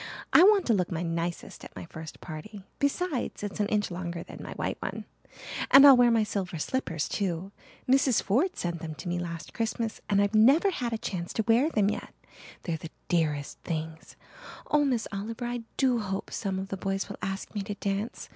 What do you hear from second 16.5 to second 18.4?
of the boys will ask me to dance.